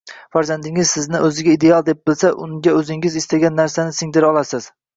[0.35, 4.71] Farzandingiz sizni o‘ziga ideal deb bilsa, unga o‘zingiz istagan narsani singdira olasiz.